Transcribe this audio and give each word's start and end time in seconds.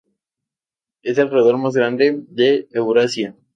Es 1.03 1.19
el 1.19 1.29
roedor 1.29 1.59
más 1.59 1.75
grande 1.75 2.23
de 2.29 2.67
Eurasia. 2.71 3.35